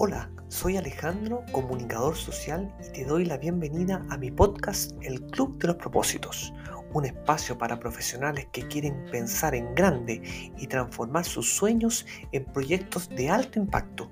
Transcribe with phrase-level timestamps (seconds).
[0.00, 5.58] Hola, soy Alejandro, comunicador social y te doy la bienvenida a mi podcast El Club
[5.58, 6.54] de los Propósitos,
[6.92, 10.22] un espacio para profesionales que quieren pensar en grande
[10.56, 14.08] y transformar sus sueños en proyectos de alto impacto.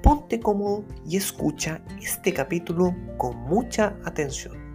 [0.00, 4.65] Ponte cómodo y escucha este capítulo con mucha atención.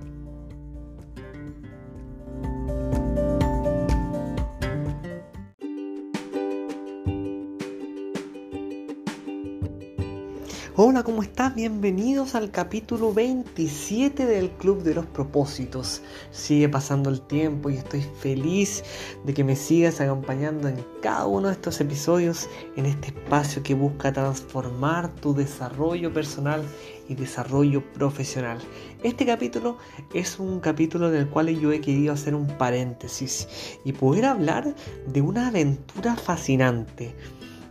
[10.77, 11.53] Hola, ¿cómo estás?
[11.53, 16.01] Bienvenidos al capítulo 27 del Club de los Propósitos.
[16.31, 18.81] Sigue pasando el tiempo y estoy feliz
[19.25, 23.73] de que me sigas acompañando en cada uno de estos episodios en este espacio que
[23.73, 26.63] busca transformar tu desarrollo personal
[27.09, 28.59] y desarrollo profesional.
[29.03, 29.77] Este capítulo
[30.13, 34.73] es un capítulo en el cual yo he querido hacer un paréntesis y poder hablar
[35.05, 37.13] de una aventura fascinante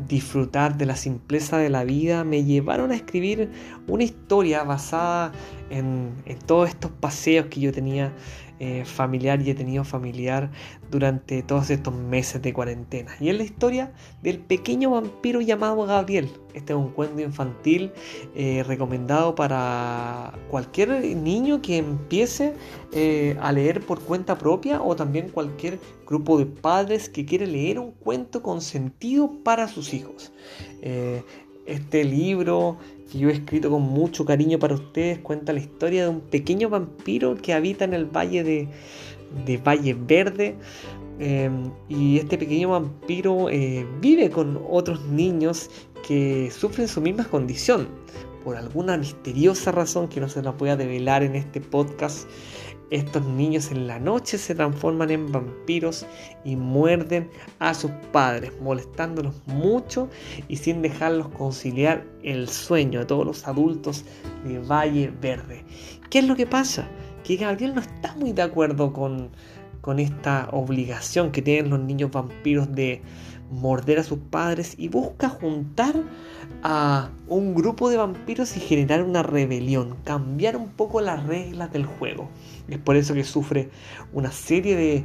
[0.08, 3.50] disfrutar de la simpleza de la vida, me llevaron a escribir
[3.86, 5.32] una historia basada
[5.69, 8.14] en, en todos estos paseos que yo tenía
[8.62, 10.50] eh, familiar y he tenido familiar
[10.91, 13.10] durante todos estos meses de cuarentena.
[13.19, 16.28] Y es la historia del pequeño vampiro llamado Gabriel.
[16.53, 17.91] Este es un cuento infantil
[18.34, 22.53] eh, recomendado para cualquier niño que empiece
[22.93, 27.78] eh, a leer por cuenta propia o también cualquier grupo de padres que quiere leer
[27.78, 30.32] un cuento con sentido para sus hijos.
[31.70, 32.78] Este libro
[33.10, 36.69] que yo he escrito con mucho cariño para ustedes, cuenta la historia de un pequeño
[36.69, 40.56] vampiro que habita en el valle de, Valle Verde.
[41.19, 45.70] Em, y este pequeño vampiro eh, vive con otros niños
[46.06, 47.88] que sufren su misma condición.
[48.44, 52.26] Por alguna misteriosa razón que no se la voy a develar en este podcast,
[52.91, 56.06] estos niños en la noche se transforman en vampiros
[56.45, 60.09] y muerden a sus padres, molestándolos mucho
[60.49, 64.05] y sin dejarlos conciliar el sueño de todos los adultos
[64.45, 65.65] de Valle Verde.
[66.11, 66.89] ¿Qué es lo que pasa?
[67.25, 69.31] Que Gabriel no está muy de acuerdo con,
[69.81, 73.03] con esta obligación que tienen los niños vampiros de
[73.51, 75.95] morder a sus padres y busca juntar
[76.63, 81.87] a un grupo de vampiros y generar una rebelión, cambiar un poco las reglas del
[81.87, 82.29] juego.
[82.69, 83.71] Es por eso que sufre
[84.13, 85.05] una serie de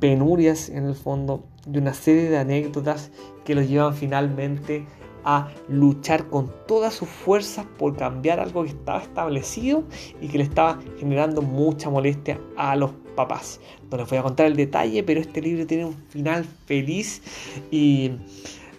[0.00, 3.10] penurias en el fondo, de una serie de anécdotas
[3.44, 4.86] que lo llevan finalmente
[5.24, 9.84] a luchar con todas sus fuerzas por cambiar algo que estaba establecido
[10.20, 13.60] y que le estaba generando mucha molestia a los papás.
[13.90, 17.22] No les voy a contar el detalle, pero este libro tiene un final feliz
[17.70, 18.12] y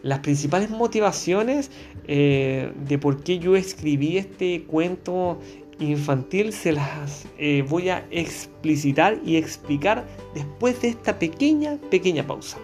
[0.01, 1.71] las principales motivaciones
[2.07, 5.39] eh, de por qué yo escribí este cuento
[5.79, 12.57] infantil se las eh, voy a explicitar y explicar después de esta pequeña, pequeña pausa.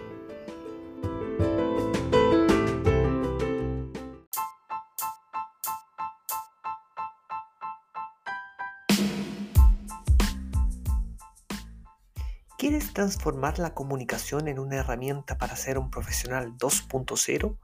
[12.60, 17.56] ¿Quieres transformar la comunicación en una herramienta para ser un profesional 2.0?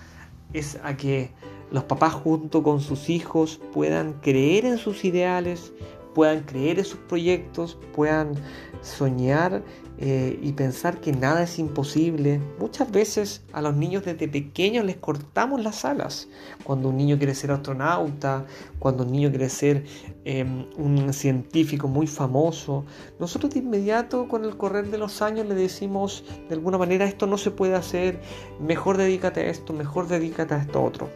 [0.54, 1.32] es a que
[1.72, 5.74] los papás junto con sus hijos puedan creer en sus ideales,
[6.14, 8.34] puedan creer en sus proyectos, puedan
[8.82, 9.64] soñar
[10.02, 12.40] eh, y pensar que nada es imposible.
[12.58, 16.30] Muchas veces a los niños desde pequeños les cortamos las alas.
[16.64, 18.46] Cuando un niño quiere ser astronauta,
[18.80, 19.84] cuando un niño quiere ser
[20.24, 22.86] em, un científico muy famoso,
[23.20, 27.28] nosotros de inmediato con el correr de los años le decimos de alguna manera esto
[27.28, 28.22] no se puede hacer,
[28.62, 31.10] mejor dedícate a esto, mejor dedícate a esto otro.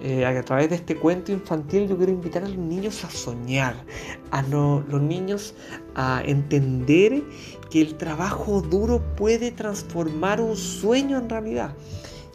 [0.00, 3.74] Eh, a través de este cuento infantil yo quiero invitar a los niños a soñar,
[4.30, 5.54] a los niños
[5.94, 7.22] a entender
[7.70, 11.74] que el trabajo duro puede transformar un sueño en realidad.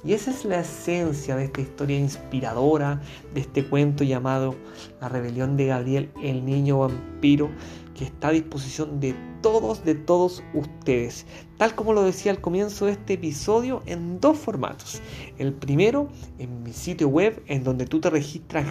[0.03, 3.01] Y esa es la esencia de esta historia inspiradora,
[3.33, 4.55] de este cuento llamado
[4.99, 7.49] La rebelión de Gabriel, el niño vampiro,
[7.93, 11.27] que está a disposición de todos, de todos ustedes.
[11.57, 15.01] Tal como lo decía al comienzo de este episodio, en dos formatos.
[15.37, 16.09] El primero,
[16.39, 18.65] en mi sitio web, en donde tú te registras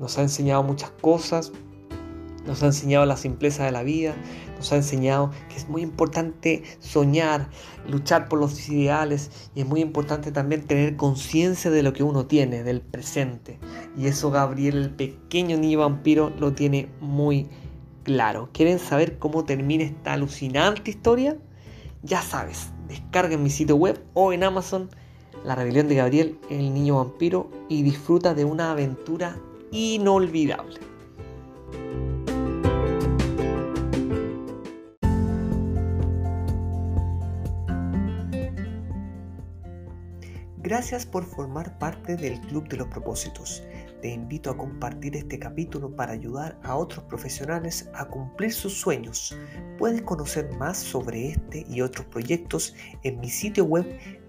[0.00, 1.52] nos ha enseñado muchas cosas,
[2.44, 4.16] nos ha enseñado la simpleza de la vida,
[4.56, 7.50] nos ha enseñado que es muy importante soñar,
[7.88, 12.26] luchar por los ideales y es muy importante también tener conciencia de lo que uno
[12.26, 13.58] tiene, del presente.
[13.96, 17.48] Y eso Gabriel, el pequeño niño vampiro, lo tiene muy
[18.02, 18.50] claro.
[18.52, 21.36] ¿Quieren saber cómo termina esta alucinante historia?
[22.02, 24.90] Ya sabes, descarga en mi sitio web o en Amazon
[25.44, 29.38] La rebelión de Gabriel, el niño vampiro y disfruta de una aventura
[29.72, 30.78] inolvidable.
[40.66, 43.62] Gracias por formar parte del Club de los Propósitos.
[44.06, 49.36] Te invito a compartir este capítulo para ayudar a otros profesionales a cumplir sus sueños.
[49.78, 53.84] Puedes conocer más sobre este y otros proyectos en mi sitio web